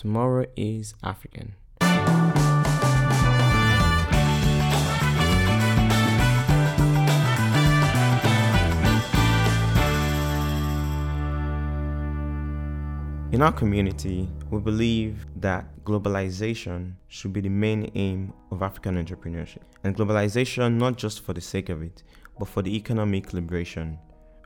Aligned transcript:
Tomorrow 0.00 0.46
is 0.56 0.94
African. 1.04 1.56
In 13.30 13.42
our 13.42 13.52
community, 13.52 14.26
we 14.50 14.58
believe 14.60 15.26
that 15.36 15.66
globalization 15.84 16.94
should 17.08 17.34
be 17.34 17.42
the 17.42 17.50
main 17.50 17.92
aim 17.94 18.32
of 18.50 18.62
African 18.62 18.96
entrepreneurship. 19.04 19.58
And 19.84 19.94
globalization 19.94 20.78
not 20.78 20.96
just 20.96 21.20
for 21.20 21.34
the 21.34 21.42
sake 21.42 21.68
of 21.68 21.82
it, 21.82 22.04
but 22.38 22.48
for 22.48 22.62
the 22.62 22.74
economic 22.74 23.34
liberation 23.34 23.98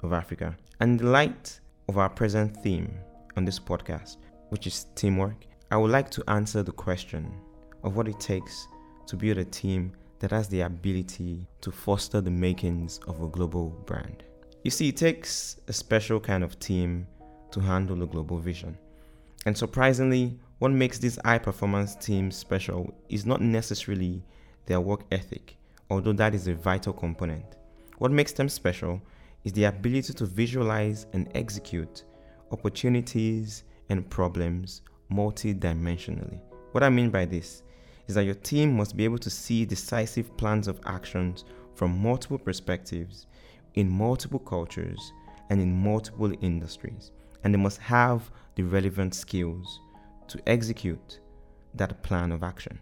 of 0.02 0.12
Africa. 0.12 0.56
And 0.80 0.98
in 1.00 1.06
the 1.06 1.12
light 1.12 1.60
of 1.88 1.96
our 1.96 2.08
present 2.08 2.60
theme 2.64 2.92
on 3.36 3.44
this 3.44 3.60
podcast, 3.60 4.16
which 4.54 4.68
is 4.68 4.86
teamwork, 4.94 5.46
I 5.72 5.76
would 5.76 5.90
like 5.90 6.12
to 6.12 6.22
answer 6.30 6.62
the 6.62 6.70
question 6.70 7.34
of 7.82 7.96
what 7.96 8.06
it 8.06 8.20
takes 8.20 8.68
to 9.08 9.16
build 9.16 9.38
a 9.38 9.44
team 9.44 9.90
that 10.20 10.30
has 10.30 10.46
the 10.46 10.60
ability 10.60 11.48
to 11.60 11.72
foster 11.72 12.20
the 12.20 12.30
makings 12.30 13.00
of 13.08 13.20
a 13.20 13.26
global 13.26 13.70
brand. 13.84 14.22
You 14.62 14.70
see, 14.70 14.90
it 14.90 14.96
takes 14.96 15.56
a 15.66 15.72
special 15.72 16.20
kind 16.20 16.44
of 16.44 16.60
team 16.60 17.08
to 17.50 17.58
handle 17.58 18.00
a 18.00 18.06
global 18.06 18.38
vision. 18.38 18.78
And 19.44 19.58
surprisingly, 19.58 20.38
what 20.60 20.70
makes 20.70 21.00
these 21.00 21.18
high 21.24 21.38
performance 21.38 21.96
teams 21.96 22.36
special 22.36 22.94
is 23.08 23.26
not 23.26 23.40
necessarily 23.40 24.22
their 24.66 24.80
work 24.80 25.00
ethic, 25.10 25.56
although 25.90 26.12
that 26.12 26.32
is 26.32 26.46
a 26.46 26.54
vital 26.54 26.92
component. 26.92 27.56
What 27.98 28.12
makes 28.12 28.30
them 28.30 28.48
special 28.48 29.02
is 29.42 29.52
the 29.52 29.64
ability 29.64 30.12
to 30.12 30.26
visualize 30.26 31.06
and 31.12 31.28
execute 31.34 32.04
opportunities 32.52 33.64
and 33.88 34.08
problems 34.08 34.82
multidimensionally. 35.12 36.40
What 36.72 36.82
I 36.82 36.90
mean 36.90 37.10
by 37.10 37.24
this 37.24 37.62
is 38.08 38.14
that 38.14 38.24
your 38.24 38.34
team 38.34 38.76
must 38.76 38.96
be 38.96 39.04
able 39.04 39.18
to 39.18 39.30
see 39.30 39.64
decisive 39.64 40.36
plans 40.36 40.68
of 40.68 40.80
actions 40.86 41.44
from 41.74 41.98
multiple 42.02 42.38
perspectives, 42.38 43.26
in 43.74 43.90
multiple 43.90 44.38
cultures, 44.38 45.12
and 45.50 45.60
in 45.60 45.72
multiple 45.72 46.32
industries 46.40 47.10
and 47.44 47.52
they 47.52 47.58
must 47.58 47.78
have 47.78 48.30
the 48.56 48.62
relevant 48.62 49.14
skills 49.14 49.80
to 50.26 50.40
execute 50.48 51.20
that 51.74 52.02
plan 52.02 52.32
of 52.32 52.42
action. 52.42 52.78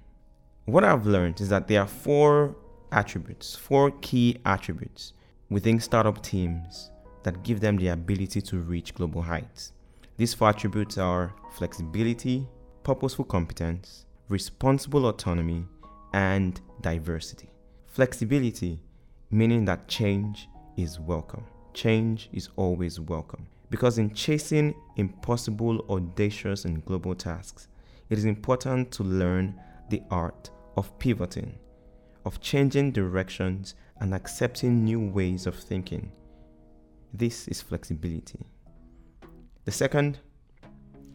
What 0.65 0.85
I've 0.85 1.07
learned 1.07 1.41
is 1.41 1.49
that 1.49 1.67
there 1.67 1.81
are 1.81 1.87
four 1.87 2.55
attributes, 2.93 3.57
four 3.57 3.91
key 4.01 4.39
attributes 4.47 5.13
within 5.51 5.81
startup 5.81 6.23
teams 6.23 6.91
that 7.25 7.43
give 7.43 7.61
them 7.61 7.77
the 7.77 7.89
ability 7.89 8.41
to 8.43 8.59
reach 8.59 8.95
global 8.95 9.23
heights. 9.23 9.73
These 10.19 10.35
four 10.35 10.51
attributes 10.51 10.99
are 10.99 11.35
flexibility, 11.53 12.47
purposeful 12.83 13.25
competence, 13.25 14.05
responsible 14.29 15.07
autonomy, 15.07 15.65
and 16.13 16.61
diversity. 16.83 17.49
Flexibility, 17.87 18.83
meaning 19.31 19.65
that 19.65 19.89
change 19.89 20.49
is 20.77 21.01
welcome. 21.01 21.45
Change 21.73 22.29
is 22.33 22.51
always 22.57 23.01
welcome. 23.01 23.47
Because 23.71 23.97
in 23.97 24.13
chasing 24.13 24.75
impossible, 24.97 25.87
audacious, 25.89 26.67
and 26.67 26.85
global 26.85 27.15
tasks, 27.15 27.69
it 28.11 28.19
is 28.19 28.27
important 28.27 28.91
to 28.93 29.03
learn 29.03 29.59
the 29.89 30.03
art 30.11 30.51
of 30.77 30.99
pivoting, 30.99 31.59
of 32.27 32.41
changing 32.43 32.93
directions 32.93 33.75
and 33.99 34.15
accepting 34.15 34.85
new 34.85 35.01
ways 35.01 35.47
of 35.47 35.55
thinking. 35.55 36.13
This 37.15 37.49
is 37.49 37.63
flexibility. 37.63 38.45
The 39.65 39.71
second 39.71 40.19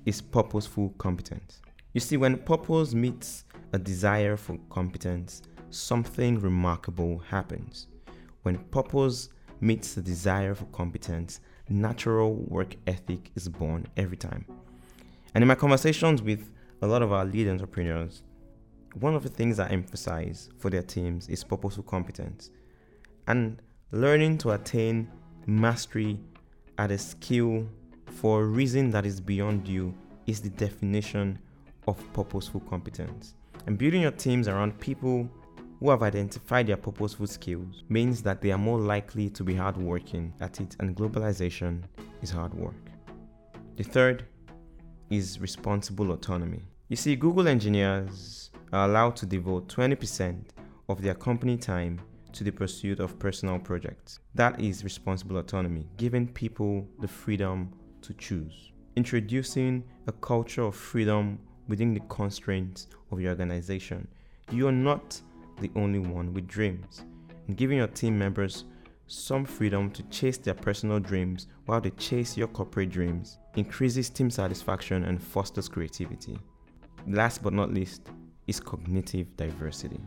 is 0.05 0.21
purposeful 0.21 0.93
competence. 0.97 1.61
You 1.93 1.99
see, 1.99 2.15
when 2.15 2.37
purpose 2.37 2.93
meets 2.93 3.43
a 3.73 3.79
desire 3.79 4.37
for 4.37 4.57
competence, 4.69 5.41
something 5.69 6.39
remarkable 6.39 7.19
happens. 7.19 7.87
When 8.43 8.57
purpose 8.57 9.29
meets 9.59 9.95
the 9.95 10.01
desire 10.01 10.55
for 10.55 10.63
competence, 10.65 11.41
natural 11.67 12.35
work 12.35 12.77
ethic 12.87 13.31
is 13.35 13.49
born 13.49 13.85
every 13.97 14.15
time. 14.15 14.45
And 15.35 15.41
in 15.41 15.47
my 15.49 15.55
conversations 15.55 16.21
with 16.21 16.53
a 16.81 16.87
lot 16.87 17.01
of 17.01 17.11
our 17.11 17.25
lead 17.25 17.49
entrepreneurs, 17.49 18.23
one 18.93 19.13
of 19.13 19.23
the 19.23 19.29
things 19.29 19.59
I 19.59 19.67
emphasize 19.67 20.49
for 20.57 20.69
their 20.69 20.83
teams 20.83 21.27
is 21.27 21.43
purposeful 21.43 21.83
competence 21.83 22.49
and 23.27 23.61
learning 23.91 24.37
to 24.39 24.51
attain 24.51 25.11
mastery 25.45 26.19
at 26.77 26.91
a 26.91 26.97
skill 26.97 27.67
for 28.19 28.41
a 28.41 28.45
reason 28.45 28.89
that 28.89 29.05
is 29.05 29.21
beyond 29.21 29.67
you 29.67 29.93
is 30.25 30.41
the 30.41 30.49
definition 30.49 31.37
of 31.87 32.01
purposeful 32.13 32.61
competence. 32.61 33.35
And 33.67 33.77
building 33.77 34.01
your 34.01 34.11
teams 34.11 34.47
around 34.47 34.79
people 34.79 35.29
who 35.79 35.91
have 35.91 36.01
identified 36.01 36.65
their 36.65 36.77
purposeful 36.77 37.27
skills 37.27 37.83
means 37.89 38.23
that 38.23 38.41
they 38.41 38.51
are 38.51 38.57
more 38.57 38.79
likely 38.79 39.29
to 39.29 39.43
be 39.43 39.53
hardworking 39.53 40.33
at 40.41 40.59
it, 40.59 40.75
and 40.79 40.95
globalization 40.95 41.83
is 42.23 42.31
hard 42.31 42.55
work. 42.55 42.89
The 43.75 43.83
third 43.83 44.25
is 45.11 45.39
responsible 45.39 46.11
autonomy. 46.11 46.63
You 46.87 46.95
see, 46.95 47.15
Google 47.15 47.47
engineers 47.47 48.49
are 48.73 48.89
allowed 48.89 49.15
to 49.17 49.27
devote 49.27 49.67
20% 49.67 50.39
of 50.89 51.03
their 51.03 51.13
company 51.13 51.55
time 51.55 52.01
to 52.33 52.43
the 52.43 52.51
pursuit 52.51 52.99
of 52.99 53.19
personal 53.19 53.59
projects. 53.59 54.19
That 54.33 54.59
is 54.59 54.83
responsible 54.83 55.37
autonomy, 55.37 55.87
giving 55.97 56.27
people 56.27 56.87
the 56.99 57.07
freedom 57.07 57.71
to 58.07 58.13
choose. 58.13 58.71
Introducing 58.95 59.83
a 60.07 60.11
culture 60.11 60.63
of 60.63 60.75
freedom 60.75 61.39
within 61.67 61.93
the 61.93 61.99
constraints 62.09 62.87
of 63.11 63.19
your 63.19 63.31
organization. 63.31 64.07
You 64.51 64.67
are 64.69 64.71
not 64.71 65.21
the 65.59 65.69
only 65.75 65.99
one 65.99 66.33
with 66.33 66.47
dreams, 66.47 67.03
and 67.47 67.57
giving 67.57 67.77
your 67.77 67.87
team 67.87 68.17
members 68.17 68.63
some 69.07 69.45
freedom 69.45 69.91
to 69.91 70.03
chase 70.03 70.37
their 70.37 70.53
personal 70.53 70.99
dreams 70.99 71.47
while 71.65 71.81
they 71.81 71.91
chase 71.91 72.37
your 72.37 72.47
corporate 72.47 72.89
dreams 72.89 73.37
increases 73.55 74.09
team 74.09 74.29
satisfaction 74.29 75.03
and 75.05 75.21
fosters 75.21 75.67
creativity. 75.69 76.37
Last 77.07 77.43
but 77.43 77.53
not 77.53 77.73
least 77.73 78.09
is 78.47 78.59
cognitive 78.59 79.35
diversity. 79.37 79.99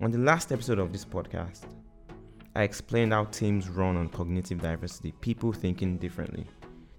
On 0.00 0.10
the 0.10 0.18
last 0.18 0.52
episode 0.52 0.78
of 0.78 0.92
this 0.92 1.04
podcast, 1.04 1.64
I 2.54 2.62
explained 2.62 3.12
how 3.12 3.24
teams 3.24 3.68
run 3.68 3.96
on 3.96 4.08
cognitive 4.08 4.60
diversity, 4.60 5.12
people 5.20 5.52
thinking 5.52 5.96
differently. 5.96 6.46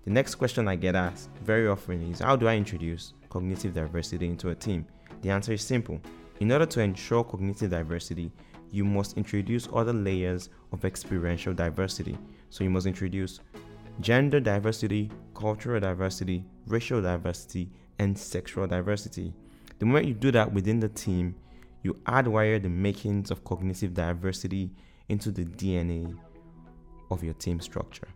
The 0.05 0.11
next 0.11 0.35
question 0.35 0.67
I 0.67 0.75
get 0.75 0.95
asked 0.95 1.29
very 1.43 1.67
often 1.67 2.11
is 2.11 2.19
How 2.19 2.35
do 2.35 2.47
I 2.47 2.55
introduce 2.55 3.13
cognitive 3.29 3.73
diversity 3.73 4.27
into 4.27 4.49
a 4.49 4.55
team? 4.55 4.85
The 5.21 5.29
answer 5.29 5.53
is 5.53 5.61
simple 5.61 6.01
in 6.39 6.51
order 6.51 6.65
to 6.65 6.81
ensure 6.81 7.23
cognitive 7.23 7.69
diversity, 7.69 8.31
you 8.71 8.83
must 8.83 9.17
introduce 9.17 9.69
other 9.73 9.93
layers 9.93 10.49
of 10.71 10.83
experiential 10.83 11.53
diversity. 11.53 12.17
So 12.49 12.63
you 12.63 12.69
must 12.69 12.87
introduce 12.87 13.39
gender 13.99 14.39
diversity, 14.39 15.11
cultural 15.35 15.79
diversity, 15.79 16.43
racial 16.67 17.01
diversity, 17.01 17.69
and 17.99 18.17
sexual 18.17 18.67
diversity. 18.67 19.33
The 19.79 19.85
moment 19.85 20.07
you 20.07 20.15
do 20.15 20.31
that 20.31 20.51
within 20.51 20.79
the 20.79 20.89
team, 20.89 21.35
you 21.83 21.93
hardwire 22.05 22.61
the 22.61 22.69
makings 22.69 23.29
of 23.29 23.43
cognitive 23.43 23.93
diversity 23.93 24.71
into 25.09 25.31
the 25.31 25.45
DNA 25.45 26.17
of 27.11 27.23
your 27.23 27.33
team 27.35 27.59
structure. 27.59 28.07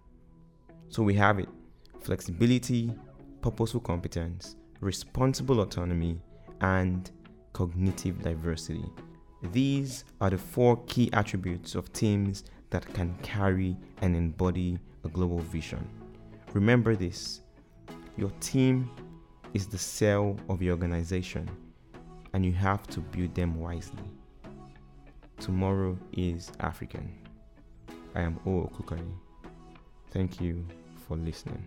So 0.90 1.04
we 1.04 1.14
have 1.16 1.40
it 1.40 1.50
flexibility, 2.00 2.94
purposeful 3.42 3.82
competence, 3.82 4.56
responsible 4.80 5.60
autonomy, 5.60 6.22
and 6.62 7.10
cognitive 7.54 8.22
diversity. 8.22 8.86
These 9.52 10.06
are 10.22 10.30
the 10.30 10.38
four 10.38 10.78
key 10.86 11.10
attributes 11.14 11.76
of 11.76 11.92
teams 11.94 12.44
that 12.70 12.92
can 12.94 13.16
carry 13.24 13.78
and 14.02 14.16
embody 14.16 14.80
a 15.04 15.10
global 15.10 15.40
vision. 15.40 15.88
Remember 16.54 16.96
this 16.96 17.42
your 18.18 18.32
team 18.40 18.90
is 19.54 19.68
the 19.68 19.78
cell 19.78 20.36
of 20.50 20.62
your 20.62 20.74
organization, 20.74 21.50
and 22.34 22.46
you 22.46 22.52
have 22.52 22.88
to 22.88 23.00
build 23.00 23.36
them 23.36 23.60
wisely. 23.60 24.04
Tomorrow 25.40 25.98
is 26.14 26.52
African. 26.60 27.14
I 28.16 28.22
am 28.22 28.40
O. 28.46 28.70
Thank 30.12 30.42
you 30.42 30.66
for 31.08 31.16
listening. 31.16 31.64